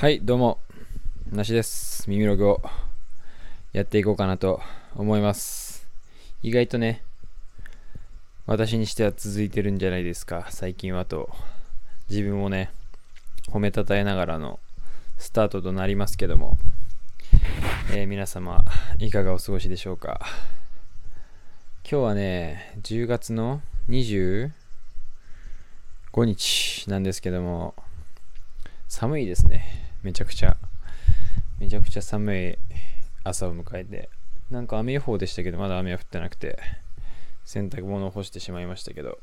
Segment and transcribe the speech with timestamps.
[0.00, 0.58] はい、どうも、
[1.30, 2.08] なしです。
[2.08, 2.62] 耳ログを
[3.74, 4.62] やっていこうかなと
[4.96, 5.86] 思います。
[6.42, 7.02] 意外とね、
[8.46, 11.28] 私にしては続いてるんじゃないですか、最近はと。
[12.08, 12.70] 自分をね、
[13.50, 14.58] 褒めたたえながらの
[15.18, 16.56] スタートとなりますけども、
[17.92, 18.64] えー皆様、
[19.00, 20.18] いかがお過ごしでしょうか。
[21.84, 23.60] 今日はね、10月の
[23.90, 24.50] 25
[26.16, 27.74] 日なんですけども、
[28.88, 29.89] 寒いですね。
[30.02, 30.56] めちゃくちゃ。
[31.58, 32.58] めちゃくちゃ寒い
[33.22, 34.08] 朝を迎えて。
[34.50, 36.58] なんか雨予報でしたけど、まだ雨は降ってなくて、
[37.44, 39.18] 洗濯物を干してしまいましたけど、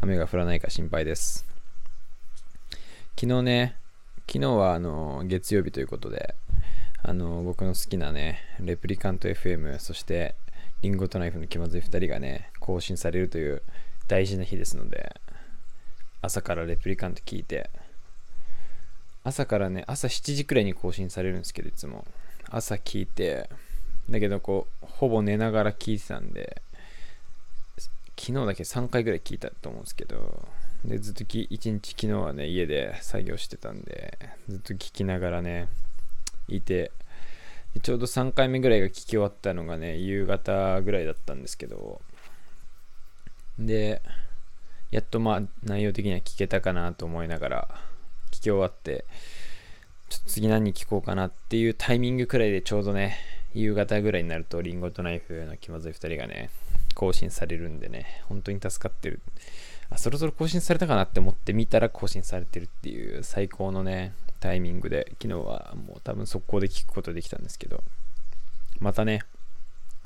[0.00, 1.46] 雨が降らないか心配です。
[3.18, 3.76] 昨日ね、
[4.26, 6.34] 昨日はあの月曜日ということで、
[7.02, 10.34] あの僕の好きなね、レプリカント FM、そして
[10.82, 13.62] リンゴとナイフの気まずい2人がね、更新されるという
[14.08, 15.14] 大事な日ですので、
[16.20, 17.70] 朝からレプリカント聞いて、
[19.22, 22.06] 朝からね、朝7時くらいに更新されるんですけど、いつも。
[22.48, 23.50] 朝聞いて、
[24.08, 26.62] だけどこう、ほぼ寝ながら聞いてたんで、
[28.18, 30.48] 昨日だけ3回ぐらい聞いたと思うんですけど、
[30.84, 35.68] で、ずっとき一日昨日はね、家で作業してたんで、ずっと聞きながらね、
[36.48, 36.90] いて、
[37.82, 42.00] ちょうど3回目ぐらいが聞き終わったのがね、夕方ぐらいだったんですけど、
[43.58, 44.02] で、
[44.90, 47.68] やっとまあ内容的には聞けたかなと思いながら
[48.40, 49.04] き終わって
[50.08, 53.16] ちょっと次何聞こうかなっていうタイミングくらいでちょうどね
[53.54, 56.50] 夕方ぐらいになるとリンゴとナイフの気まずい2人がね
[56.94, 59.20] 更新されるんでね本当に助かってる。
[59.92, 67.82] あそろそろ更新されたかなって思って見たら更新されてるっていう最高のねタイミングで昨日はもう多分速攻で聞くことできたんですけど。
[68.78, 69.22] またね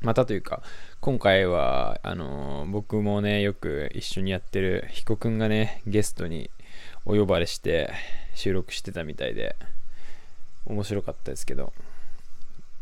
[0.04, 0.62] またというか、
[1.00, 6.50] 今回は、あのー僕もね、よく一緒にやってるヒコくんがね、ゲストに
[7.06, 7.92] お呼ばれして
[8.34, 9.56] 収録してたみたいで、
[10.66, 11.72] 面白かったですけど、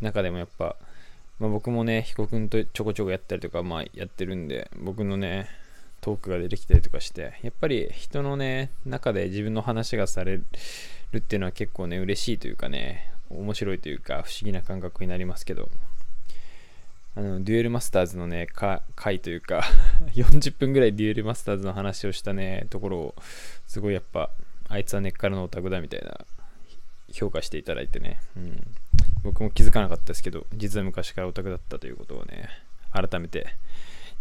[0.01, 0.77] 中でもやっぱ、
[1.39, 5.49] まあ、僕もね、ヒコくんとちょこちょこやったりとか、まあやってるんで、僕のね、
[6.01, 10.45] トークが出てきたりとかして、やっぱり人のね、中で自分の話がされる
[11.19, 15.69] っていうのは結構ね、嬉しいというかね、面白いというか、不思議な感覚になりますけど、
[17.15, 19.63] あのデュエルマスターズのねか回というか
[20.15, 23.15] 40分ぐらいデュエルマスターズの話をしたねところを
[23.67, 24.31] すごいやっぱ
[24.69, 26.25] あいつは根っからのオタクだみたいな
[27.13, 28.75] 評価していただいてね、うん、
[29.23, 32.49] 僕も気づかなかったですけど実は昔からオタクだったということをね
[32.93, 33.55] 改めて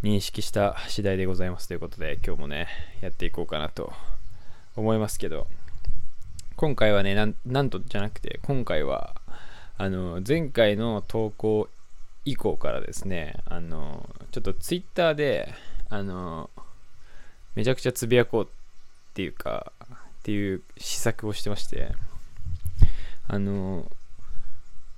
[0.04, 2.68] 認識した次第でございますということで今日もね
[3.02, 3.94] やっていこうかなと
[4.76, 5.48] 思いますけど
[6.58, 7.16] 今回はね
[7.46, 9.16] なんとじゃなくて今回は
[9.78, 11.70] あの前回の投稿
[12.26, 15.54] 以降からですね、あの、ちょっとツイッターで、
[15.90, 16.50] あの、
[17.56, 18.48] めちゃくちゃつぶやこうっ
[19.14, 21.94] ていうか、っていう施策をしてまして、
[23.28, 23.90] あの、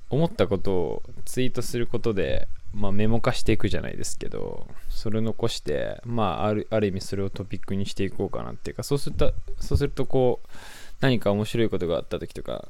[0.09, 10.47] 思ったことをツイートすることで、まあ、メモ化していくじゃないですけど、それを残して、まあ、あるある意味それをトピックにしていこうかなっていうか、そうすると、そうするとこう、
[10.99, 12.67] 何か面白いことがあった時とか、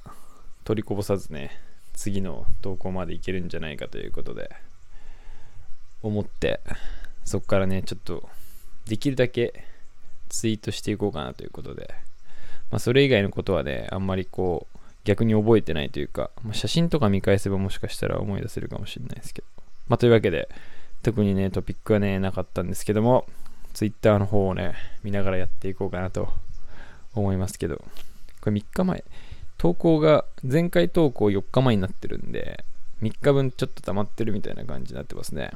[0.64, 1.52] 取りこぼさずね、
[1.94, 4.50] 次の投稿までいけるんじゃないかということで
[6.02, 6.60] 思って
[7.24, 8.28] そこからねちょっと
[8.88, 9.66] できるだけ
[10.30, 11.94] ツイートしていこうかなということで、
[12.72, 19.48] まあ、それ以外のことはねあんまりこう逆に覚えてないというか、まあ、写真とか見返せばもしかしたら思い出せるかもしれないですけど、
[19.88, 20.50] まあ、というわけで
[21.02, 23.26] 特にねトピックはねなかったんですけども
[23.74, 24.74] ツイッターの方をね
[25.04, 26.30] 見ながらやっていこうかなと
[27.14, 27.78] 思いますけど
[28.42, 29.04] これ3日前
[29.64, 32.66] 投稿が前回投稿4日前になってるんで
[33.02, 35.52] 3日分ちょっと溜まってるみたいな感じになってますね。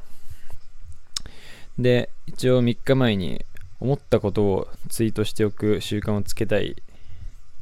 [1.78, 3.44] で一応3日前に
[3.80, 6.74] 思ったことをツイートしておく習慣をつけたいっ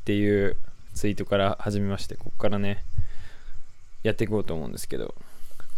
[0.05, 0.57] ていう
[0.95, 2.85] ツイートから始めましてここからね
[4.05, 5.17] やっていこうと思うんですけど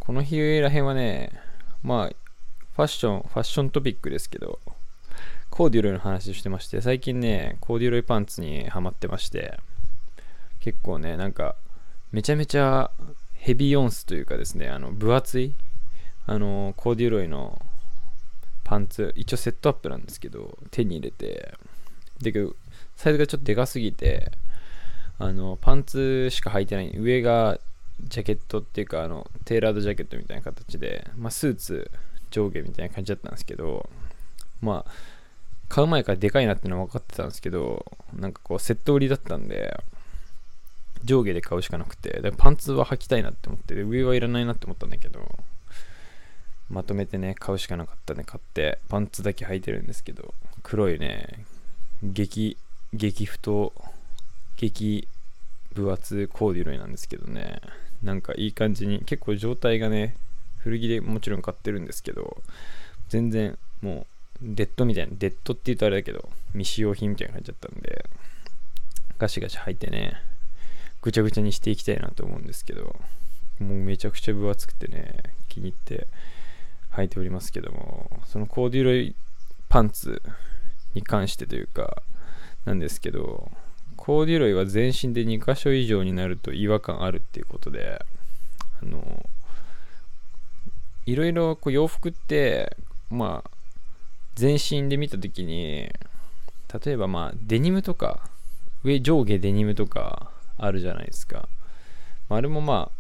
[0.01, 1.33] この日らへんはね
[1.83, 2.15] まあ
[2.77, 4.59] ファッションファッショントピックですけど
[5.49, 9.59] コーデュロイの話してまして最近ねコーデュロイパンツにハマってまして
[10.69, 11.57] 結構ねなんか
[12.13, 12.91] めちゃめちゃ
[13.33, 15.55] ヘビーオンスというかですねあの分厚い
[16.27, 17.59] あのコーデュロイの
[18.65, 21.55] パンツ一応セットアップなんですけど手に入れて
[22.23, 22.55] だけど
[22.97, 24.31] サイズがちょっとでかすぎて
[25.19, 27.59] あのパンツしか履いてない上が
[28.03, 31.91] ジャケットっていうかあのテーラードジャケットみたいな形で、まあ、スーツ
[32.31, 33.89] 上下みたいな感じだったんですけど
[34.61, 34.91] まあ
[35.71, 39.83] 買う前からでかいなってのは分かってたんですけどなんかこうセット売りだったんで
[41.05, 45.21] 上下で買うしかなくて、でパンツは履きたいなって思って、上はいらないなって思ったんだけど、
[46.71, 51.45] まとめてね、買うしかなかったんで買って、パンツだけ履いてるんですけど、黒いね、
[52.03, 52.57] 激、
[52.93, 53.73] 激太、
[54.59, 55.09] 激
[55.75, 57.61] 分厚コーデュロイなんですけどね
[58.03, 60.17] なんかいい感じに結構状態がね
[60.59, 62.43] 古着でもちろん買ってるんですけど
[63.09, 64.07] 全然も
[64.43, 68.05] うデッドみたいなデッドって言うとあれだけど未使用品みたいな感じだったんで
[69.19, 70.15] ガシガシ履いてね
[71.03, 72.97] ぐちゃぐちゃにしていきたいなと思うんですけど
[73.61, 75.17] もうめちゃくちゃ分厚くてね
[75.49, 76.07] 気に入って
[76.93, 79.15] 履いておりますけどもそのコーデュロイ
[79.69, 80.23] パンツ
[80.95, 82.03] に関してというか
[82.65, 83.51] なんですけど
[83.97, 88.01] コーデュロイは全身で2箇所以上になると違和感あるっていうことで
[88.83, 89.27] あの
[91.07, 92.77] いろいろこう洋服って
[93.11, 93.51] まあ
[94.35, 95.91] 全身で見た時に
[96.85, 98.21] 例えばまあデニムとか
[98.85, 101.49] 上上下デニムとかあるじゃないですか、
[102.29, 102.99] まあ、れもまあ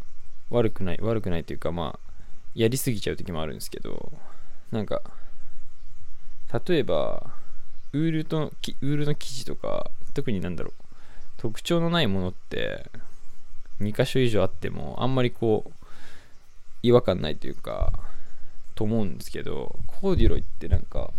[0.50, 2.12] 悪くない悪くないというかまあ
[2.54, 4.12] やりすぎちゃう時もあるんですけど
[4.70, 5.02] なんか
[6.66, 7.30] 例えば
[7.92, 10.84] ウールとウールの生地とか特になんだろう
[11.36, 12.86] 特徴のないものって
[13.80, 15.72] 2箇所以上あってもあんまりこう
[16.82, 17.92] 違和感ないというか
[18.74, 21.10] と思うんですけどコーデュロイってなんか、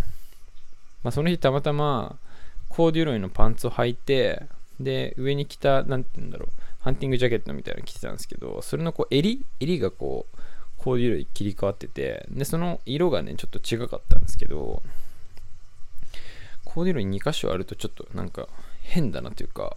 [1.03, 2.17] まあ、その日たまたま
[2.69, 4.43] コーデュロイのパンツを履いて
[4.79, 6.49] で上に着た何て言うんだろう
[6.81, 9.43] ハンティングジャケットみたいなの着てたんですけどそれのこう襟？
[9.59, 10.37] 襟がこう
[10.77, 14.81] コーデュロイ切り替わっててでその色がねちょっと違かったんですけど
[16.63, 18.47] コーデュロイ2箇所あるとちょっとなんか
[18.81, 19.75] 変だなというか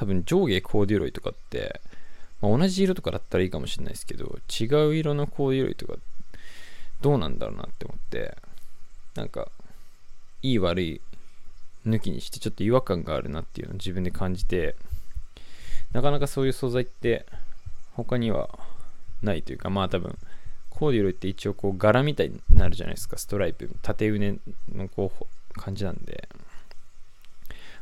[0.00, 1.78] 多分上下コーデュロイとかって、
[2.40, 5.96] まあ、同じ色とかだったらいいかもしれないですけど、違う色のコーデュロイとか
[7.02, 8.34] どうなんだろうなって思って、
[9.14, 9.48] なんか、
[10.40, 11.02] いい悪い
[11.86, 14.76] 抜きにしてちょっと違和感があるなっていうのを自分で感じて、
[15.92, 17.26] なかなかそういう素材って
[17.94, 18.58] 他には
[19.22, 20.16] ないというか、まあ多分、
[20.68, 24.38] コーデュロイって一応こう柄みたいになるじゃないですか、ストライプ、縦うね
[24.72, 26.28] のこう感じなんで、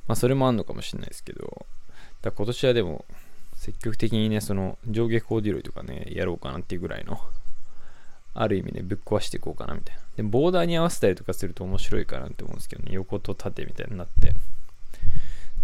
[0.07, 1.67] まあそれもあんのかもしれないですけど、
[2.23, 3.05] だ今年はでも、
[3.55, 7.21] 積極的にね、その上下コーデュロイとかね、やろうかなっていうぐらいの、
[8.41, 10.03] ある意味ね、ぶっ壊していこうかなみたいな。
[10.17, 14.33] で、ボーダーに合わせたりとかすると面白いかなって思うんですけどね、横と縦みたいになって、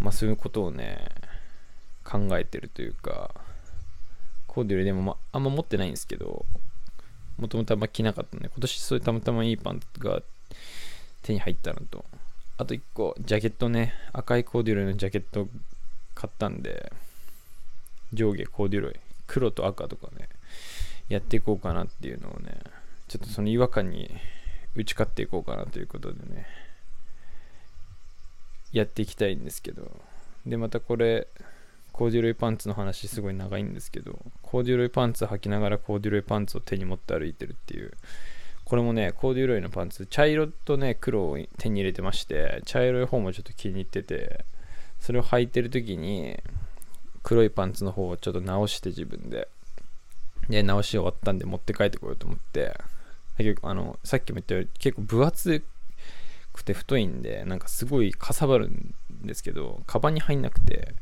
[0.01, 1.07] まあそういうことをね、
[2.03, 3.31] 考えてるというか、
[4.49, 6.45] コーデュロイでも、まあ、んま持ってないんですけど、
[7.39, 10.21] もともとあんま着なかったんで、今年そういうたまたまいいパンが
[11.23, 12.05] 手に入ったのと、
[12.59, 15.49] あと1個、ジャケットね、赤いコーデュロイのジャケット
[16.17, 16.93] 買ったんで、
[18.13, 18.95] 上下コーデュロイ、
[19.29, 20.24] 黒と赤とかね、
[21.09, 22.59] やっていこうかなっていうのをね、
[23.09, 24.11] ちょっとその違和感に
[24.75, 26.47] 打ち勝っていこうかなということでね、
[28.73, 29.91] やっていきたいんですけど、
[30.47, 31.29] で、またこれ、
[31.93, 37.93] コーデュロイパンツの話すごい長いんですけど、コーデュロイパンツ履きながらコーデュロイパンツを手に持って歩いてるっていう、
[38.65, 44.45] これもね、コーデュロイのパンツ、茶色とね、黒を手に入れてまして、茶色い方もちょっと気に入ってて、
[44.99, 46.43] それを履いてる時に
[47.23, 49.49] 黒いパンツの方をちょっと直して自分で
[50.49, 52.77] で直し終わったんで持って帰ってこようと思って。
[53.37, 55.65] 結構あのさっきも言ったように結構分厚
[56.53, 58.95] くて太いんでなんかすごいかさばるん
[59.25, 60.95] ですけどカバンに入んなくて。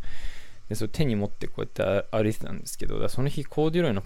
[0.68, 4.02] でそれ手に持ってこうやって歩いてたんですけどその日コーデュロイの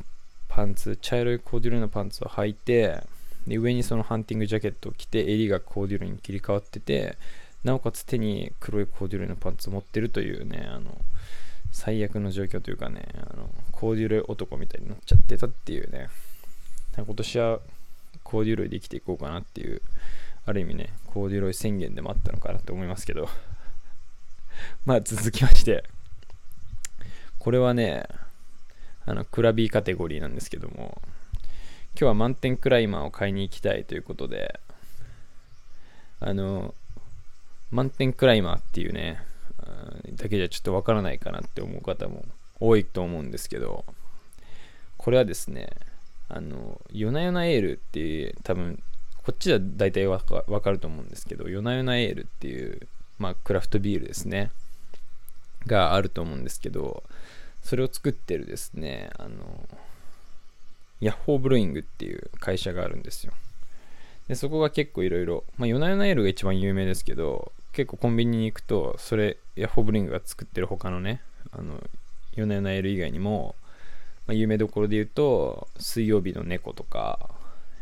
[0.48, 3.04] パンツ茶色いコーデュロイのパンツを履いて
[3.46, 7.18] で上にそのハンティングジャケットを着て襟がコーデュロイに切り替わってて
[7.66, 10.96] なおかつ手に黒いコーデュロイのパンツを持ってるというね、あの、
[11.72, 16.08] 最悪の状況というかね、あのコーデュロイ男みたいになっちゃってたっていうね、
[16.96, 17.60] 今年は
[18.24, 19.82] コーデュロイで生きていこうかなっていう、
[20.46, 23.28] ある意味ね、コーデュロイ宣言でもあったのかなと思いますけど、
[24.86, 25.84] まあ続きまして、
[27.38, 28.04] これはね、
[29.04, 31.00] あの、クラビーカテゴリーなんですけども、
[31.92, 34.60] 今日は満点クライマーを買いに行きたいということで、
[36.20, 36.74] あの、
[37.70, 39.20] 満点クライマーっていうね、
[40.12, 42.24] だけじゃちょっとわからないかなって思う方も
[42.60, 43.84] 多いと思うんですけど、
[44.96, 45.70] これはですね、
[46.28, 48.82] あの、夜な夜なエールっていう、多分、
[49.22, 54.50] こっちは大体わかわかると思うんですけど、夜な夜なエールっていう、まあ、クラフトビールですね、
[55.66, 57.02] があると思うんですけど、
[57.62, 59.68] それを作ってるですね、あの、
[61.00, 63.32] ヤッホーブルーイングっていう会社があるんですよ。
[64.28, 71.20] で、そこが結構いろいろ、まあ、ヨナヨナエールが一番有名ですけど、結構コンビニに行くと、それ、ヤホーブリングが作ってる他のね、
[71.52, 71.82] あの、
[72.34, 73.54] ヨナヨナエール以外にも、
[74.26, 77.28] まあ、有名どころで言うと、水曜日の猫とか、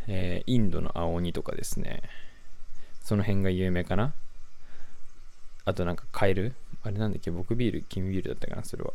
[0.09, 2.03] えー、インドの青鬼とかですね、
[3.03, 4.15] その辺が有名かな。
[5.65, 6.55] あとなんかカエル？
[6.83, 7.31] あれなんだっけ？
[7.31, 8.93] 僕ビール、君ビールだったかなそれは。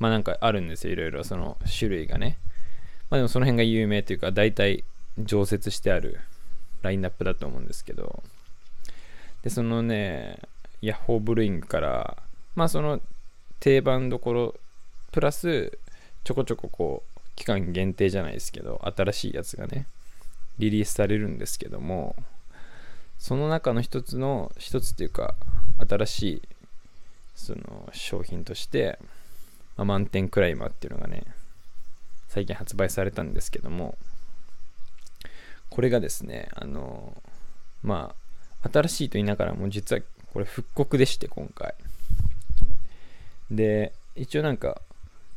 [0.00, 2.36] まあなんかあるんですよ、いろいろその種類がね。
[3.10, 4.82] まあでもその辺が有名というか、大体
[5.18, 6.18] 常設してある
[6.82, 8.22] ラインナップだと思うんですけど、
[9.42, 10.38] で、そのね、
[10.82, 12.16] ヤッホーブルーイングから、
[12.54, 13.00] まあその
[13.60, 14.54] 定番どころ
[15.12, 15.78] プラス
[16.24, 19.86] ちょこちょここう期間限定じゃないですけど新しいやつがね
[20.58, 22.16] リリースされるんですけども
[23.18, 25.34] その中の一つの一つっていうか
[25.88, 26.42] 新しい
[27.34, 28.98] その商品として、
[29.76, 31.22] まあ、満点クライマーっていうのがね
[32.28, 33.96] 最近発売されたんですけども
[35.68, 37.14] これがですねあの
[37.82, 38.29] まあ
[38.72, 40.02] 新しいと言いながらも実は
[40.32, 41.74] これ復刻でして今回。
[43.50, 44.80] で一応なんか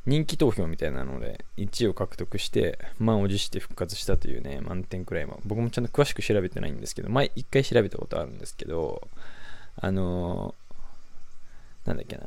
[0.06, 9.08] 人気投票みたいなので1位を獲得して満を持して復活したというね満点くらいも僕もちゃんと詳しく調べてないんですけど前1回調べたことあるんですけど
[9.77, 12.25] あのー、なんだっけな。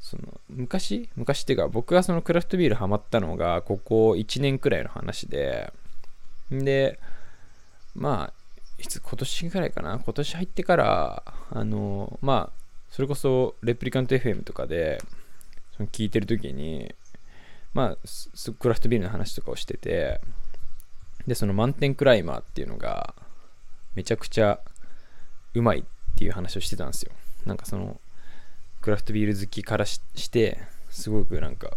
[0.00, 1.08] その昔？
[1.14, 5.72] 昔っていうか僕がそのクラフトビールハマったのがここ1年くらいの話で。
[6.50, 6.98] で
[7.94, 8.41] まあ
[8.82, 9.98] いつ今年ぐらいかな？
[9.98, 15.00] 今年入ってからあの、まあそれこそレプリカント FM とかで
[15.76, 16.94] その聞いてる時に
[17.72, 17.96] まあ
[18.58, 20.20] クラフトビールの話とかをしてて
[21.26, 23.14] でその満点クライマーっていうのが
[23.94, 24.58] めちゃくちゃ
[25.54, 25.84] うまいっ
[26.16, 27.12] ていう話をしてたんですよ。
[27.46, 28.00] なんかその
[28.80, 29.98] クラフトビール好きからし
[30.30, 30.58] て
[30.90, 31.70] すごくなんか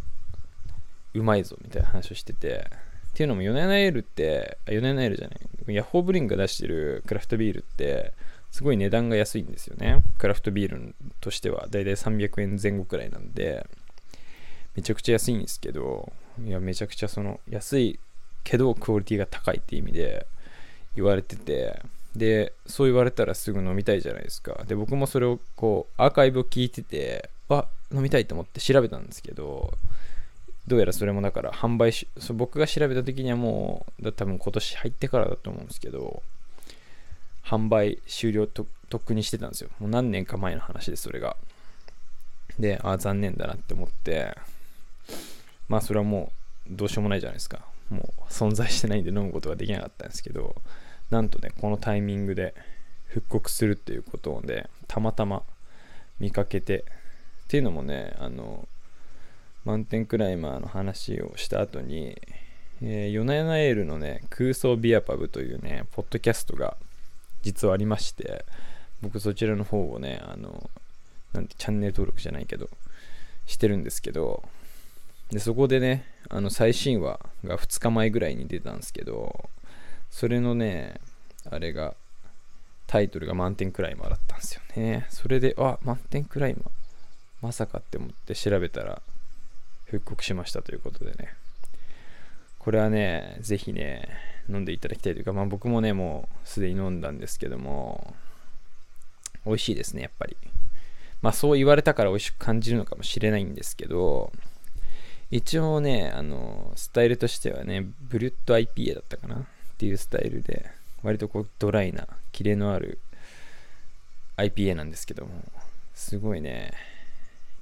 [1.13, 2.69] うまいぞみたいな話をしてて
[3.15, 5.39] っていうのもヨネナエールってヨネナエールじゃない。
[5.73, 8.11] ヤッホーブリンが出してるクラフトビールって
[8.51, 10.03] すごい値段が安いんですよね。
[10.17, 11.67] クラフトビールとしては。
[11.69, 13.65] だいたい300円前後くらいなんで
[14.75, 16.11] めちゃくちゃ安いんですけど、
[16.45, 18.01] いや、めちゃくちゃその安い
[18.43, 20.27] けどクオリティが高いって意味で
[20.93, 21.81] 言われてて、
[22.17, 24.65] で、そう言われたらすぐ飲みたいじゃないですか。
[24.67, 29.73] で、僕もそれをこう、アーカイブを聞いてて、あ、飲みたいと思って調べたんですけど、
[30.67, 36.23] どうやらそれもだから販売し、僕が調べた時にはもう、多分今年入ってからだと思うんですけど、
[37.43, 39.69] 販売終了ととっくにしてたんですよ。
[39.79, 41.37] もう何年か前の話で、それが。
[42.59, 44.35] で、あ、残念だなって思って、
[45.67, 46.31] まあそれはも
[46.69, 50.55] うどうしようもないじゃないですかもう存在してないんで飲むことができなかったんですけど
[51.09, 52.55] なんとねこのタイミングで
[53.07, 55.43] 復刻するっていうことでたまたま
[56.19, 58.67] 見かけてっていうのもねあの
[59.65, 62.21] 満点クライマーの話をした後に、
[62.81, 66.77] えー、ヨナヨナエールのね空想ビアパブというねポッドキャストが
[67.41, 68.45] 実はありまして
[69.01, 70.69] 僕そちらの方をねあの
[71.33, 72.69] なんてチャンネル登録じゃないけど
[73.47, 74.43] してるんですけど
[75.31, 79.49] でそこでねあの最新話が2日前ぐらいに出たんですけど
[80.11, 80.99] それのね
[81.49, 81.95] あれが
[82.87, 85.07] タイトルが満点クライマーだったんですよね。
[85.09, 86.63] それであ満点クライマー
[87.41, 89.01] まさかって思って調べたら
[89.85, 91.33] 復刻しましたということでね。
[92.59, 94.09] これはねぜひね
[94.49, 98.15] 飲んでいただきたいというか、まあ、僕もねもうすでに飲んだんですけども
[99.45, 100.35] 美味しいですねやっぱり。
[101.21, 104.31] まあそう言われたから美味しく感じるのかもしれないんですけど
[105.31, 109.37] 一応ね、あの、スタイルとしてはね、ブリュット IPA だったかな？
[109.37, 109.39] っ
[109.77, 110.69] ていうスタイルで、
[111.03, 112.99] 割とこうドライな、キレのある
[114.37, 115.31] IPA なんですけども、
[115.95, 116.71] すごいね、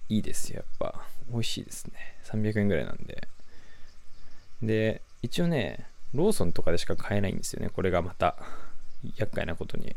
[0.10, 1.02] いいですよ、やっぱ。
[1.30, 1.94] 美味しいですね。
[2.26, 3.28] 300円ぐらいなんで。
[4.62, 7.70] で、一応ね、ローソンとかでしか買えないんですよね。
[7.70, 8.36] これがまた、
[9.18, 9.96] 厄介なことに。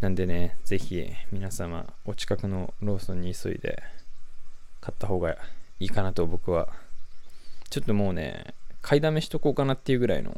[0.00, 3.82] なんでね、ぜひ皆様、お近くのローソンに急いで
[4.80, 5.36] 買った方が
[5.80, 6.68] いいかなと僕は
[7.70, 10.36] ちょっともうね買いだめしとこうかなっていうぐらいの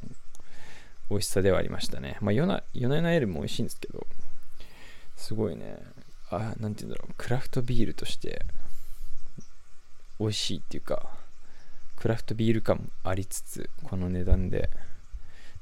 [1.09, 4.07] 美味しさではありましたねまあヨナヨナナエルも美味しいんですけど
[5.17, 5.79] すごいね
[6.31, 8.45] あなんて言うんだろうクラフトビールとして
[10.21, 11.09] 美味しいっていうか
[11.97, 14.71] クラフトビール感もありつつこの値段で。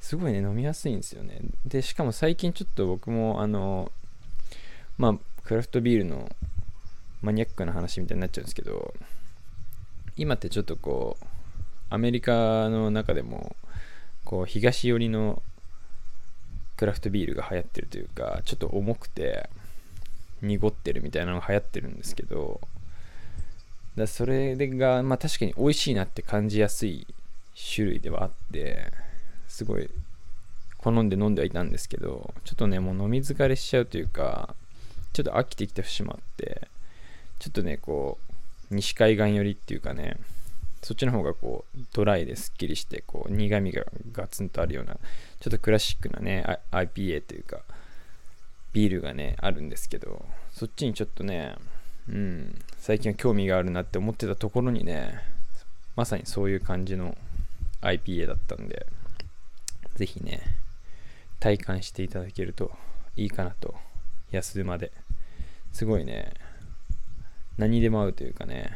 [0.01, 1.41] すごいね飲みやすいんですよね。
[1.67, 3.91] でしかも最近ちょっと僕もあの
[4.97, 6.31] まあクラフトビールの
[7.21, 8.95] マニアックな話みたいになっちゃうんですけど
[10.17, 11.25] 今ってちょっとこう
[11.91, 13.57] アメリカの中でも
[14.25, 15.43] こう東寄りの
[16.77, 19.51] クラフトビールが流行ってるというかちょっと重くて
[20.43, 22.61] 濁ってるみたいなのが流行ってるんですけど
[23.99, 27.07] だそれがまあ確かに美味しいなって感じやすい
[27.75, 28.93] 種類ではあって
[29.49, 29.91] すごい
[30.79, 34.55] 好んで飲んではいたんですけどちょっとねもう飲み疲れしちゃうというか
[35.13, 36.69] ちょっと飽きてきてしまって
[37.39, 38.19] ちょっとねこ
[38.71, 40.17] う西海岸寄りっていうかね
[40.83, 44.95] そっちの方がこうドライですっきりしてこう苦みがガツンとあるような
[45.41, 47.61] ちょっとクラシックなね IPA というか
[48.73, 51.57] ビールがねあるんですけどそっちにちょっとね
[52.09, 52.55] うん。
[52.79, 55.21] 最近は興味があるなって思ってたところにね
[55.97, 57.17] まさにそういう感じの
[57.83, 58.87] IPA だったんで
[59.97, 60.41] ぜひね
[61.41, 62.71] 体感していただけると
[63.17, 63.75] いいかなと
[64.33, 64.93] 安馬で。
[65.73, 66.33] すごいね
[67.59, 68.71] 何でも合うというかね、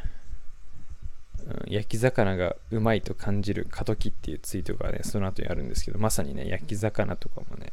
[1.47, 7.71] うん、焼き魚がうまいと感じる過渡期っていうツイートがね、その後にあるんですけど、まさにね、焼き魚とかもね、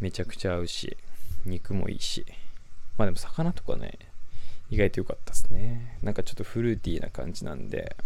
[0.00, 0.96] めちゃくちゃ合うし、
[1.44, 2.24] 肉もいいし、
[2.96, 3.98] まあでも魚とかね、
[4.70, 5.98] 意外と良かったですね。
[6.02, 7.96] なんかちょっとフルーティーな感じなんで、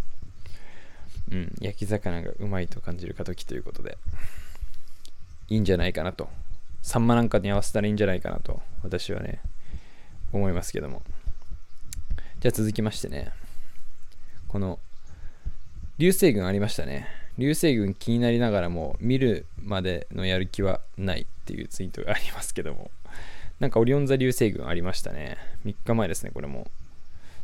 [1.30, 3.96] うん、焼き魚がうまいと感じる過渡期ということで、
[5.48, 6.28] いいんじゃないかなと。
[6.82, 9.40] サンマなんかに合わせたらいいんじゃないかなと、私はね、
[10.32, 11.02] 思いますけども。
[12.40, 13.32] じゃあ続きましてね、
[14.48, 14.78] この、
[15.98, 17.06] 流星群ありましたね。
[17.38, 22.90] 流星群気になりながらも、見るまでのやる気はないっていうツイートがありますけども、
[23.60, 25.36] なんかオリオン座流星群ありましたね。
[25.66, 26.66] 3日前ですね、これも。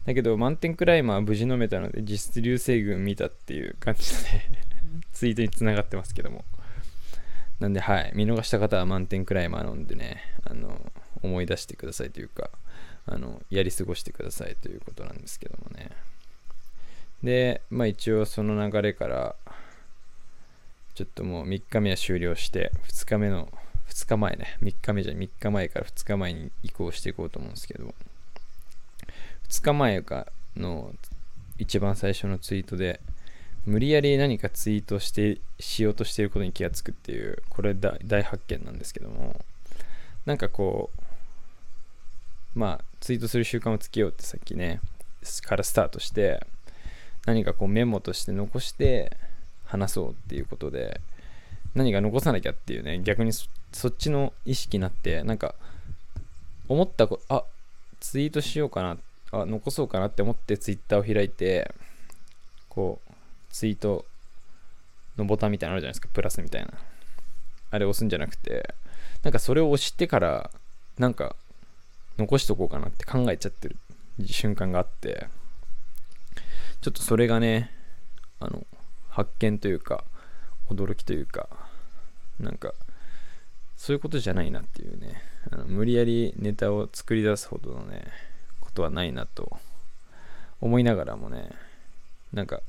[0.06, 4.40] だけど、満点クライマー無事飲めたので、実質流星群見たっていう感じで、
[5.12, 6.44] ツイートにつながってますけども。
[7.60, 10.92] なんで、はい、見逃した方は満点クライマー飲んでね、あの、
[11.22, 12.50] 思い出してくださいというか、
[13.04, 15.90] あの、やり過ごしてくださいということなんですけどもね。
[17.22, 19.36] で、まあ一応その流れから、
[20.94, 23.52] ちょっともう3日目は終了して、2日目の
[23.88, 27.94] 2日前ね、3日目じゃ3日前から2日前に移行していこうと思うんですけど、
[29.48, 30.26] 2日前か
[30.56, 30.92] の
[31.58, 33.00] 一番最初のツイートで、
[33.64, 39.40] 無理やり何かツイートしてしようとしていることに気がつくっていう、これ大発見なんですけども、
[40.24, 40.90] なんかこ
[42.54, 44.80] う、まあ、ツイートする習慣をつけようってさっきね、
[45.42, 46.46] からスタートして、
[47.26, 49.16] 何かこうメモとして残して
[49.64, 51.00] 話そうっていうことで、
[51.74, 55.54] 何か残さなきゃっていうね、逆にそそっちの意識になって、なんか、
[56.66, 57.44] 思ったこあ、
[58.00, 58.96] ツイートしようかな、
[59.32, 61.70] あ、残そうかなって思ってツイッターを開いて、
[62.70, 63.12] こう、
[63.50, 64.06] ツイート
[65.18, 66.72] のボタンみたいなのあるじゃないですか、プラスみたいな。
[67.70, 68.74] あれ押すんじゃなくて、
[69.22, 70.50] なんかそれを押してから、
[70.96, 71.36] なんか、
[72.16, 73.76] 残しとこうかなって考えちゃってる
[74.24, 75.26] 瞬間があって、
[76.80, 77.70] ちょっとそれがね、
[78.40, 78.64] あの、
[79.10, 80.02] 発見というか、
[80.70, 81.50] 驚きというか、
[82.40, 82.72] なんか、
[83.76, 88.04] そういうことじゃないなっていうね、あの無理やりネタを作り出すほどのね、
[88.60, 89.58] ことはないなと
[90.60, 91.50] 思いながらもね、
[92.32, 92.62] なんか、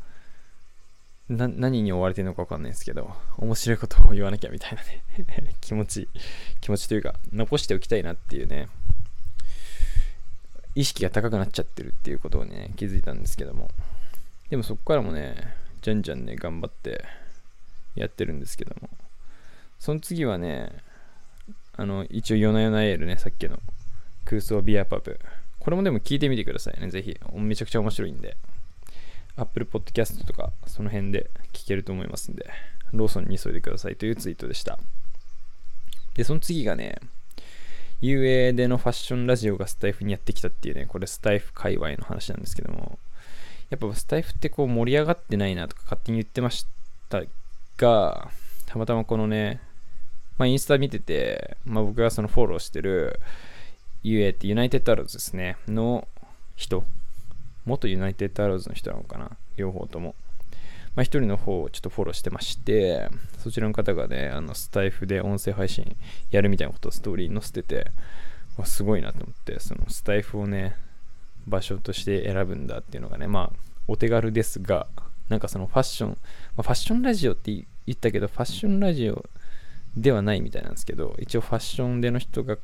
[1.30, 6.08] 何に追われてるのか分かんないですけど、面白いことを言わなきゃみたいなね 気持ち、
[6.62, 8.70] 気持ちというか、残しておきたいなっていうね、
[10.76, 13.70] 意識が高くなっちゃってるっていうことをね、気づいたんですけども、
[14.50, 17.04] でもそこからもね、じゃんじゃんね、頑張って
[17.96, 18.90] やってるんですけども、
[19.80, 20.84] その次はね、
[21.78, 23.60] あの、一応、夜な夜なエールね、さっきの
[24.26, 25.20] 空想ビアパブ。
[25.60, 27.18] これもでも聞いてみてくださいね、ぜひ。
[27.36, 28.36] めちゃくちゃ面白いんで。
[29.36, 32.50] Apple Podcast とか、その辺で聞けると思いますんで、
[32.92, 34.80] ローソンに急いでくださいというツイートでした。
[36.16, 36.96] で、その次がね、
[38.02, 42.98] UA でのファッションラジオがスタイフにやってきたっていうね、これスタイフ界隈の話なんですけども、
[43.70, 46.66] やっぱスタイフってこう盛り上がってないなとか勝手に言ってまし
[47.10, 47.24] た
[47.78, 48.32] が、
[48.66, 49.60] たまたまこのね、
[50.38, 53.20] まあ、インスタ見てて、まあ、僕がそのフォローしてる
[54.04, 56.08] UA ってユナイテッドアローズですね、の
[56.56, 56.84] 人、
[57.66, 60.16] 元ユナイテッドアローズの人なのかな、両方とも。
[60.96, 65.96] まあ、一人の方をちょっとフォローしてまして、そちらの方がね、あのスタイフで音声配信
[66.32, 67.92] やるみたいなことをストーリーに載せてて、
[68.58, 70.76] わすごいなと思って、そのスタイフをね、
[71.46, 74.88] 場所として選ぶんだっていうのがね、まあ、お手軽ですが、
[75.30, 76.16] なんかそのファッション、ま
[76.58, 79.26] あ、ファッションラジオって言ったけど、ファッションラジオ
[79.98, 82.58] ではないみたいなんですけど、一応ファッションでの人が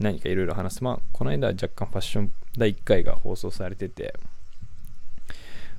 [0.00, 0.84] 何かいろいろ話す。
[0.84, 4.14] まあ、この間は若干ファッション第1回が放送されてて、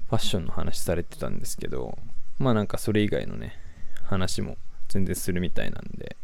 [0.10, 1.98] ファッションの話されてたんですけど、
[2.40, 3.58] まあなんかそれ以外のね、
[4.04, 6.16] 話も全然するみたいなんで、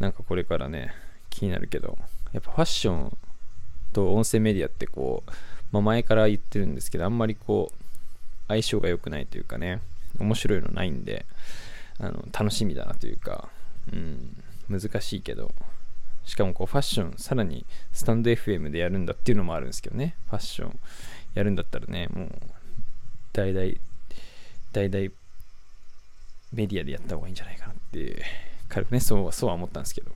[0.00, 0.92] なんかこれからね、
[1.30, 1.96] 気になるけど、
[2.32, 3.16] やっぱファッション
[3.92, 5.30] と音声メディアってこう、
[5.70, 7.76] まあ、前から言ってるんですけど、あんまりこう、
[8.48, 9.80] 相性が良くないというかね、
[10.18, 11.26] 面白いのないんで、
[12.00, 13.48] あの楽しみだなというか、
[13.92, 15.52] うん、難しいけど、
[16.24, 20.78] しかもこうファッション、さらにスタンド FM でやるんだっていうのもあるんですけどね、ファッション
[21.34, 22.30] やるんだったらね、もう、
[23.32, 23.72] 大々、
[24.72, 25.10] 大々
[26.52, 28.22] メディアでやった方がいいんじゃないかなって、
[28.68, 30.12] 軽くね、そうそうは思ったんですけど、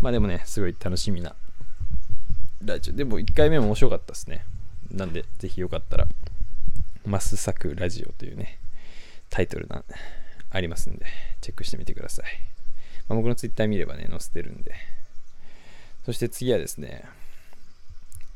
[0.00, 1.34] まあでもね、すごい楽しみな
[2.64, 2.94] ラジオ。
[2.94, 4.44] でも1回目も面白かったですね。
[4.90, 6.06] なんで、ぜひよかったら、
[7.06, 8.58] マスサクラジオというね、
[9.30, 9.82] タイトルな、
[10.50, 11.06] ありますんで、
[11.40, 12.51] チェックしてみてください。
[13.12, 14.72] まあ、僕のツイッター見ればね、載せてるんで。
[16.06, 17.04] そして次はですね、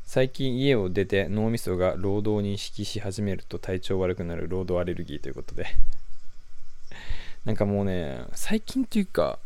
[0.05, 5.65] 最近家を出て脳みそが労働を認識し始めると体調悪くなる労働アレルギーということで。
[7.43, 9.39] なんかもうね、最近というか、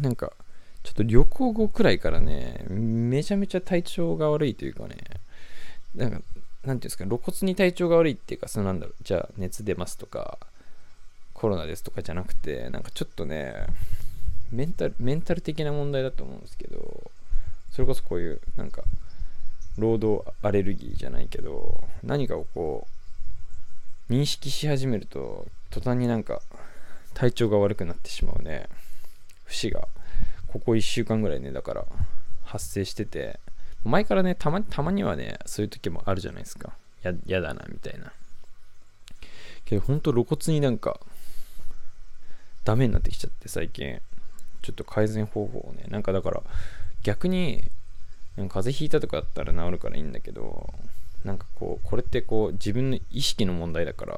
[0.00, 0.32] なんか、
[0.82, 4.96] ちょっと旅行後くらいからね、めちゃめちゃ体調が悪いというかね、
[5.94, 10.38] なんか、なんていうんですか、露骨に体調が悪いっていうか、そのなんだろう、じゃあ熱出ますとか、
[11.34, 13.54] コロナですとかじゃなくて、なんかちょっとね、
[14.50, 17.10] メンタル、メンタル的な問題だと思うんですけど、
[17.70, 18.82] それこそこういう、なんか、
[19.76, 22.86] 労働アレルギーじゃないけど、何かをこ
[24.08, 26.40] う、認識し始めると、途端になんか、
[27.14, 28.68] 体調が悪くなってしまうね、
[29.46, 29.88] 節が、
[30.46, 31.86] ここ1週間ぐらいね、だから、
[32.44, 33.40] 発生してて、
[33.84, 36.74] 前からね、たまたまにはね、そういう時もあるじゃないですか。
[37.02, 38.12] や、やだな、みたいな。
[39.64, 41.00] けど、ほんと露骨になんか、
[42.64, 44.00] ダメになってきちゃって、最近。
[44.64, 46.42] ちょっと改善方法をね、なんかだから、
[47.02, 47.64] 逆に、
[48.36, 50.72] 風邪ひいたとかだったら治るからいいんだけど、
[51.22, 54.14] なんかこう、これってこう、自分の意識の問題だから、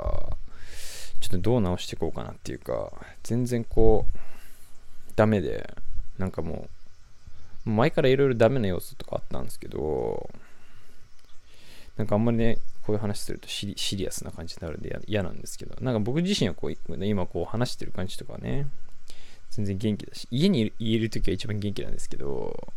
[1.20, 2.92] ちょっとどう直していこうかなっていうか、
[3.24, 4.18] 全然こう、
[5.16, 5.74] ダメで、
[6.16, 6.68] なんかも
[7.66, 10.30] う、前からいろいろダメな要素とかあったんですけど、
[11.96, 18.68] なんかあんまりね、こういう話するとシリアスな感じになるんで嫌なんですけど、なんか僕自身はこう、今こう話してる感じとかね、
[19.50, 22.72] 全然元気だし、家にいる時は一番元気なんですけど、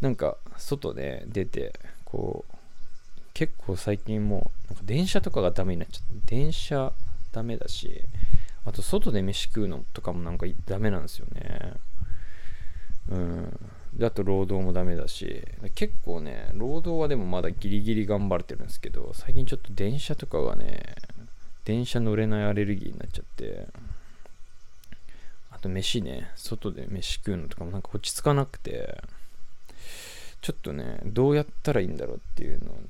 [0.00, 1.72] なんか外で出て、
[2.04, 2.54] こう、
[3.34, 6.92] 結構最近もう、なんか電車とかがダメになっちゃって、電車
[7.32, 8.02] ダメだし、
[8.64, 11.72] あと外で飯食うのとかもなんかダメなんですよね。
[13.08, 13.60] うん。
[13.94, 15.42] で、あと労働もダメだし、
[15.74, 20.94] 結構ね、労働はでもまだギリギリ頑張れてるんですけど、最近ちょっと電車とかがね、
[21.64, 23.66] 電車乗れないアレルギーになっちゃって、
[25.60, 29.02] と飯ね、外で飯食うのとかもなんか落ち着かなくて、
[30.40, 32.80] ちょっとね、どうやったらいいんだろうっていうのをね、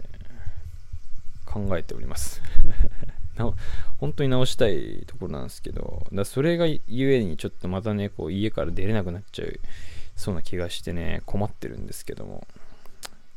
[1.45, 2.41] 考えております
[3.99, 9.61] 本当に直したいところなんですけど、だそれがゆえにちょっとまたね、こう家から出れなくなっちゃう
[10.17, 12.47] そうな気がしてね、困ってるんですけども。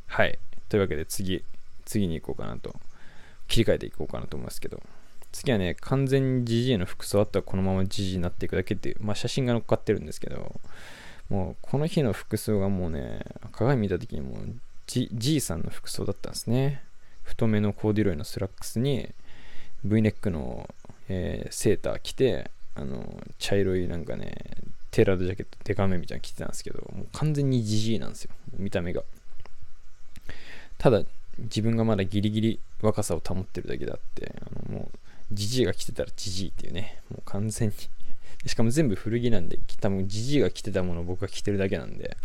[0.06, 0.38] はい。
[0.68, 1.42] というわけで次、
[1.86, 2.74] 次に行こうかなと。
[3.48, 4.82] 切り替えていこうかなと思いますけど。
[5.34, 10.60] 次はね、完全に GG の服装あったらこのまま GG になっていくだけっていう、まあ写真が載っかってるんですけど、
[11.28, 14.54] もうこの日の服装がもうね、鏡見た時にもう
[14.86, 16.82] G, G さんの服装だったんですね。
[17.24, 19.10] 太めのコーデュロイのスラックスに
[19.84, 20.68] V ネックの、
[21.08, 24.36] えー、セーター着て、あの、茶色いなんかね、
[24.92, 28.30] テーラードジャケットデカめみたいなの着てたんですけど、もう完全にジジイなんですよ。
[28.56, 29.02] 見た目が。
[30.78, 31.02] ただ、
[31.38, 34.98] 自分がまだギリギリ若さを保ってるだけであって、あのもう、
[35.32, 37.74] ジジイが着てたらジジイっていうね、もう完全に
[38.46, 42.16] しかも全部古着なんで、多分ジジイが着てたものを僕が着てるだけなんで、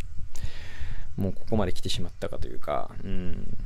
[1.18, 3.58] もうここまで来てしまったかというか、うん。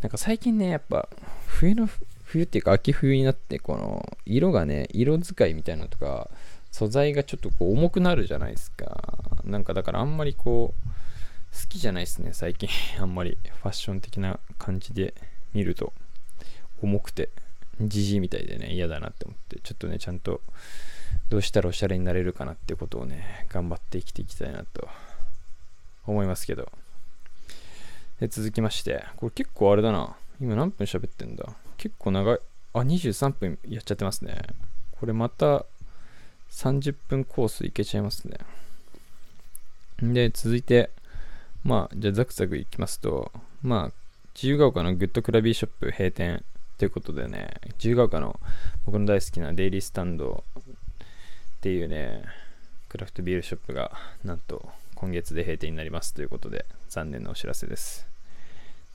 [0.00, 1.08] なんか最近ね、やっぱ、
[1.46, 1.88] 冬の、
[2.24, 6.30] 冬っていうか秋冬になって、この、色がね、色使いみたいなのとか、
[6.70, 9.18] 素材がちょっとこう重くなるじゃないですか。
[9.44, 10.90] なんかだからあんまりこう、
[11.52, 12.68] 好きじゃないですね、最近。
[13.00, 15.14] あんまりファッション的な感じで
[15.52, 15.92] 見ると、
[16.82, 17.30] 重くて、
[17.88, 20.40] じじいみたいでね、嫌だなって思って、ちょっとね、ちゃんと、
[21.28, 24.88] どうしたらおしゃれになれるかなってことをね、頑張って生きていきたいなと
[26.06, 26.70] 思いますけど。
[28.20, 30.16] で、続きまして、これ結構あれだな。
[30.40, 31.54] 今何分喋ってんだ？
[31.76, 32.38] 結構長い。
[32.74, 34.36] あ、23分やっちゃってますね。
[34.92, 35.64] これまた
[36.50, 38.38] 30分コースいけちゃいますね。
[40.02, 40.90] で、続いて、
[41.64, 43.92] まあ、じゃあザクザクいきますと、まあ、
[44.34, 46.42] 自由が丘のグッドクラフトビアショップ閉店
[46.80, 48.40] ということでね、自由が丘の
[48.86, 50.62] 僕の大好きなデイリースタンドっ
[51.60, 52.22] ていうね、
[52.88, 53.92] クラフトビールショップが
[54.24, 58.08] なんと今月で閉店になりますということで、残念なお知らせです。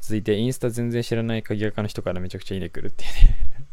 [0.02, 3.66] 続いて、インスタ全然知らない鍵垢の人からめちゃくちゃいいね来るっていうね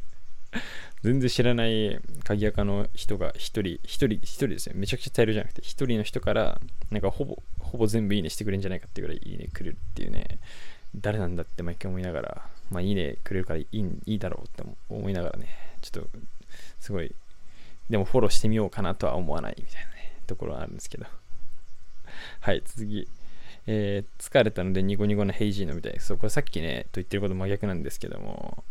[1.03, 4.75] 全然知らない鍵垢の人が一人、一人、一人ですよ。
[4.77, 10.39] めちゃくちゃ大量じゃなくて、一人の人から、なんかほぼ、ほぼ全部いいねしてくれるんじゃないかっていうぐらいいいねくるっていうね、
[10.95, 15.47] 誰なんだって毎回思いながら、まあいいねくれるからいいいいだろうって思いながらね、
[15.81, 16.11] ちょっと、
[16.81, 17.15] すごい、
[17.91, 21.07] でもフォローしてみようかなとは思わないみたいなね、ところはあるんですけど。
[22.41, 23.09] はい、次。
[23.67, 26.07] えー、疲れたのでニコニコのヘイジーのみたいです。
[26.07, 28.65] そう、これさっきね、と言ってること真逆なんですけども、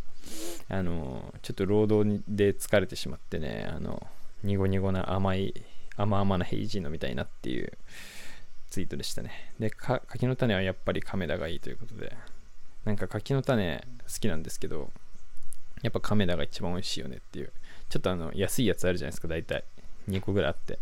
[0.68, 4.06] あの、ちょっと労働で疲れてしまってね、あの、
[4.44, 5.54] ニゴニゴな甘い、
[5.96, 7.72] 甘々なヘイジーのみたいなっていう
[8.70, 9.54] ツイートでしたね。
[9.60, 12.16] で、柿の種はやっぱり亀田がいいということで、
[12.86, 14.92] なんか柿の種好きなんですけど、
[15.82, 17.52] やっぱ亀田が一番美味しいよねっていう、
[17.90, 19.64] ちょっとあの、安いやつあるじゃないですか、大体。
[20.10, 20.80] 2個ぐらいあって。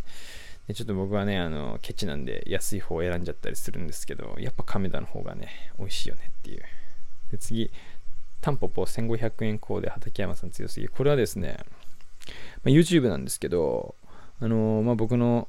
[0.67, 6.63] でちょっと僕はね、あの、ケチなんで安い方を選んじゃったりするんですけど、やっぱ亀田の方がね、美味しいよねっていう。
[7.31, 7.71] で、次、
[8.41, 10.87] タンポポ1500円コーデ畠山さん強すぎ。
[10.87, 11.57] これはですね、
[12.63, 13.95] まあ、YouTube なんですけど、
[14.39, 15.47] あのー、まあ、僕の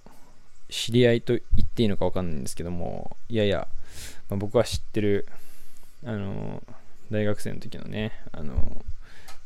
[0.69, 3.69] 知り合いと言っていいのかわかんないんですけども、いやいや、
[4.29, 5.27] まあ、僕は知ってる、
[6.05, 6.63] あの、
[7.11, 8.85] 大学生の時のね、あの、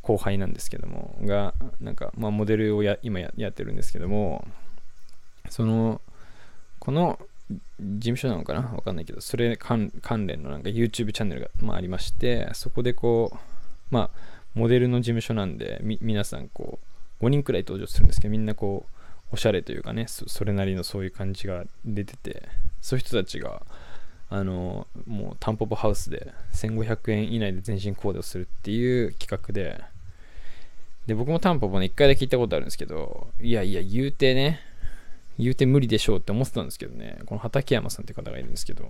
[0.03, 4.47] 後輩なんですけども、が、なんか、まあ、モデルをや今やってるんですけども、
[5.49, 6.01] その、
[6.79, 7.19] この
[7.81, 8.61] 事務所なのかな？
[8.61, 9.91] わかんないけど、それ関
[10.27, 13.37] 連のなんか YouTube チャンネルが、まあ、ありまして、そこでこう、
[13.91, 14.19] まあ、
[14.55, 16.79] モデルの事務所なんで、皆さんこ
[17.21, 18.95] う、5人くらい登場するんですけど、みんなこう、
[19.33, 22.49] おしゃれというかねそれなりのそういう感じが出てて
[22.81, 23.63] そういう人たちが
[24.35, 29.81] あのもうタンポポハウスで1500円以内で全身コーデをするっていう企画で
[31.07, 34.61] で僕もタンポポね1回だけ聞いたことあるんですけどいやいや言うてね
[35.39, 38.89] 言うて無理でしょうって思ってたんですけどねこの畠山さんって方がいるんですけど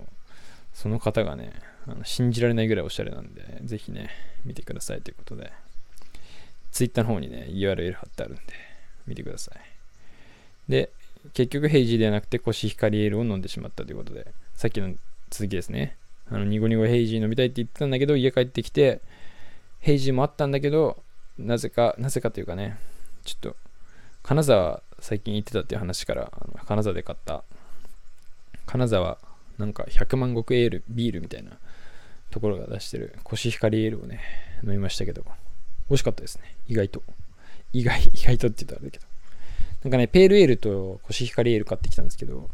[0.73, 1.53] その方がね
[1.87, 4.09] あの信じられないぐらいおしゃれなんでぜひね
[4.45, 5.51] 見てくださいということで
[6.71, 8.41] Twitter の方にね URL 貼ってあるんで
[9.07, 9.75] 見てください。
[10.71, 10.91] で、
[11.33, 14.93] 結局ヘイジーではなくてコシヒカリエールを飲んでしまったということで、さっきの
[15.29, 15.97] 続きですね。
[16.29, 19.01] あの、ニゴニゴヘイジー飲みたいって言ってたんだけど、家帰ってきて、
[19.79, 21.03] ヘイジーもあったんだけど、
[21.37, 22.77] なぜか、なぜかというかね、
[23.23, 23.55] ちょっと、
[24.23, 27.43] 金沢最近行ってたっていう話から、あの金沢で買った、
[28.65, 29.19] 金沢
[29.57, 31.51] なんか100万石エール、ビールみたいな
[32.31, 34.21] ところが出してるコシヒカリエールをね、
[34.63, 35.23] 飲みましたけど、
[35.89, 36.55] 美味しかったですね。
[36.67, 37.03] 意外と。
[37.71, 39.05] 意外、 意外とって言ったらあれだけど。
[39.83, 42.49] なんかね、ペールエールとコシヒカリエール買ってきたんですけど、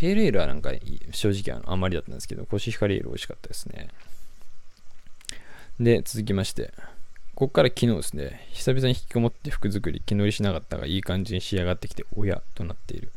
[0.00, 0.72] ペールエールはなんか
[1.10, 3.88] 正直あのあんまりだったんですけど、コシヒカリエール美味しかったですね。
[5.78, 6.72] で、続きまして、
[7.34, 13.12] ここから昨日ですね、久々に引きこもって服作り、気乗りしなかったがいい感じに仕上がってきて、おやとなっている。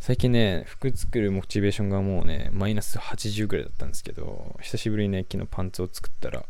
[0.00, 6.44] 最近ね、服作るモチベーションがもうね、マイナス80ぐらいだったんですけど、久しぶりにね、昨日パンツを作ったら、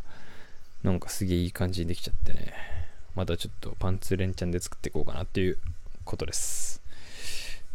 [0.83, 2.55] なんかすげえいい感じにできちゃってね、
[3.15, 5.59] またちょっとパンツ連チャンで作っていこうかなっていう
[6.07, 6.86] ことです。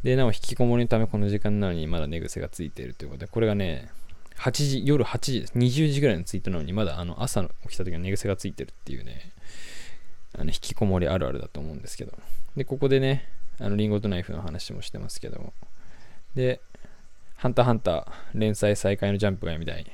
[0.04, 3.90] で、なお引きこもりのためこの時間なのにまだ寝癖がついているということで、これがね、
[4.38, 5.54] 8時、夜8時です。
[5.54, 9.32] 20時ぐらいのツイートなのにまだあの朝起きた時の寝癖がついてるっていうね、
[10.34, 12.14] あの引きこもりあるあるだと思うんですけど。
[12.56, 13.28] で、ここでね、
[13.60, 15.54] あのリンゴとナイフの話もしてますけども。
[16.36, 16.62] で、
[17.36, 19.86] ハンターハンター連載再開のジャンプが読みたい。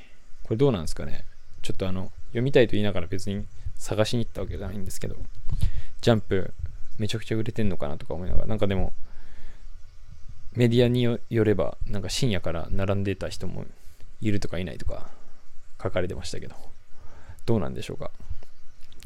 [0.42, 1.26] これどうなんですかね
[1.60, 3.44] ちょっとあの、読みたいと言いながら別に
[3.76, 5.16] 探しに行ったわけじゃないんですけど、
[6.00, 6.54] ジャンプ
[6.98, 8.92] めちゃくちゃ売れてんのかなとか思いながら、なんかでも、
[10.54, 13.64] メディアによれば、なんか深夜から並んでた人も
[14.20, 15.08] いるとかいないとか
[15.82, 16.56] 書かれてましたけど、
[17.46, 18.10] どうなんでしょうか。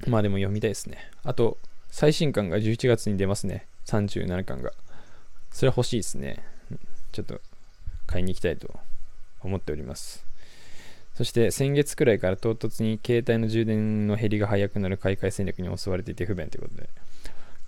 [0.07, 1.11] まあでも読みたいですね。
[1.25, 1.59] あと、
[1.91, 3.67] 最新刊が11月に出ますね。
[3.87, 4.73] 37巻が。
[5.51, 6.43] それは欲しいですね。
[7.13, 7.41] ちょっと
[8.07, 8.75] 買いに行きたいと
[9.43, 10.25] 思っております。
[11.15, 16.89] そして先月くらいから唐突に携帯の充電の減りが早くなる買い替え戦略に襲われていて不便ということで、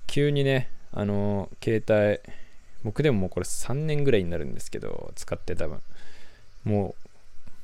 [0.07, 2.33] 急にね、あの、携帯、
[2.85, 5.81] 僕でももうこれ3年ぐらいになるんですけど、使って多分、
[6.65, 7.09] もう、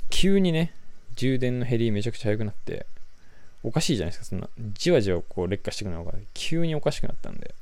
[0.08, 0.72] 急にね、
[1.16, 2.86] 充電の減りめちゃくちゃ早くなって、
[3.62, 7.54] おかしいじゃないですか、そんな、じわじわこう劣化していくのが、急におかしくなったんで、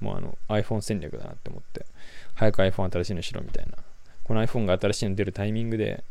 [0.00, 1.84] もうあの iPhone 戦略だなって思って、
[2.34, 3.72] 早く iPhone 新しいのしろみたいな。
[4.24, 6.02] この iPhone が新しいの出るタイミングで、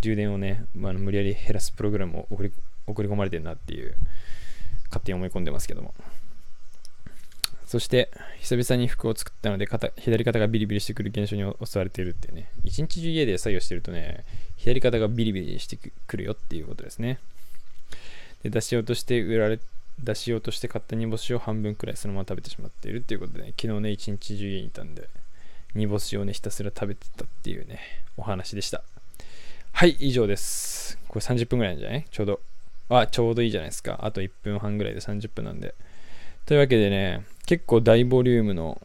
[0.00, 2.52] 充電をね、まあ、無理やり減らすプログラムを送り
[2.86, 3.94] 送り込まれてるなっていう
[4.88, 5.94] 勝手に思い込んでますけども。
[7.66, 14.24] そして久々に服を作ったので肩左肩がビリビリしてくる現象に襲われているってね一日中家で作業してるとね
[14.56, 15.76] 左肩がビリビリして
[16.06, 17.18] くるよっていうことですね
[18.42, 19.58] で出しようとして売られ
[20.02, 25.08] 出しようとして買った煮干しを半分くらいそのまま食べてしまっているっていうことで、ね、昨日ね一日中家にいたんで
[25.74, 27.80] 煮干しをねひたすら食べてたっていうね
[28.16, 28.82] お話でした
[29.72, 30.98] はい、以上です。
[31.06, 32.06] これ30分ぐらいなんじゃない？
[32.10, 32.40] ちょうど。
[32.88, 33.98] あ、ちょうどいいじゃないですか。
[34.00, 35.74] あと1分半ぐらいで30分なんで。
[36.46, 38.80] というわけでね、結構大ボリュームの、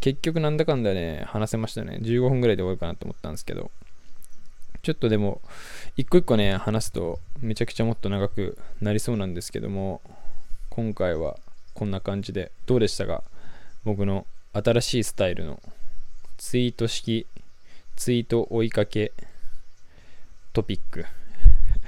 [0.00, 1.98] 結局なんだかんだね、話せましたね。
[2.00, 3.70] 15分ぐらいで終わるかなと思ったんですけど、
[4.82, 5.42] ちょっとでも、
[5.98, 10.00] 一個一個ね、話すとめちゃくちゃもっと長くなりそうなんですけども、
[10.70, 11.36] 今回は
[11.74, 13.22] こんな感じで、どうでしたか？
[13.84, 15.60] 僕の新しいスタイルの
[16.38, 17.26] ツイート式
[17.96, 19.12] ツイート追いかけ
[20.54, 21.04] トピック。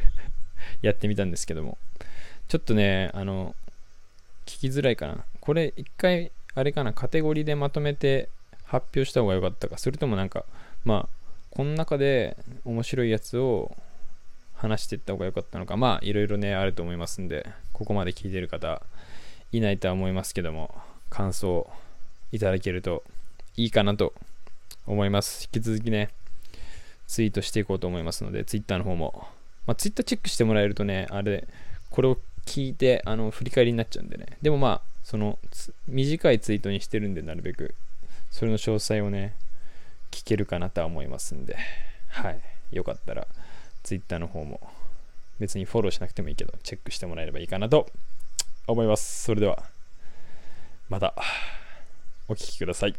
[0.83, 1.79] やってみたんですけども、
[2.49, 3.57] ちょっとね、あの、
[4.65, 5.25] きづらいかな。
[5.41, 8.29] これ一回、あれかな、カテゴリーでまとめて
[8.65, 10.45] 発表した方が良かったか、それともなんか、
[10.85, 11.09] まあ、
[11.51, 13.77] この中で面白いやつを
[14.55, 18.83] 話していった方が良かったのか、まあ、いろいろね、あると思いますんで、ここまで聞いてる方、
[19.53, 20.75] いないとは思いますけども、
[21.11, 21.71] 感想
[22.33, 23.05] いただけると
[23.57, 24.15] いいかなと
[24.87, 25.49] 思います。
[25.55, 26.11] 引き続きね、
[27.07, 29.29] ツイートしていこうと思いますので、ツイッターの方も。
[29.67, 31.47] まあ、ツイッターチェックしてもらえるとね、あれ、
[31.91, 34.27] これを聞いて、あの、振り返りになっちゃうんでね。
[34.43, 35.39] でもまあ、その、
[35.89, 37.75] 短いツイートにしてるんで、なるべく、
[38.31, 39.35] それの詳細をね、
[40.11, 41.57] 聞けるかなとは思いますんで、
[42.09, 42.41] はい。
[42.73, 43.27] よかったら、
[43.83, 44.61] ツイッターの方も
[45.39, 47.87] 別にフォローしなくてもいいけど、チェックしてもらえればいいかなと
[48.67, 49.25] 思います。
[49.25, 49.65] それでは、
[50.89, 51.15] また
[52.29, 52.95] お聴きください。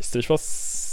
[0.00, 0.87] 失礼します。